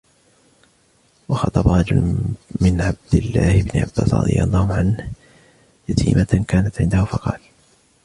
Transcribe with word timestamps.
وَخَطَبَ 1.29 1.67
رَجُلٌ 1.67 2.15
مِنْ 2.61 2.81
عَبْدِ 2.81 2.97
اللَّهِ 3.13 3.61
بْنِ 3.61 3.79
عَبَّاسٍ 3.79 4.13
رَضِيَ 4.13 4.43
اللَّهُ 4.43 4.73
عَنْهُمَا 4.73 5.09
يَتِيمَةً 5.89 6.45
كَانَتْ 6.47 6.81
عِنْدَهُ 6.81 7.03
فَقَالَ 7.05 7.39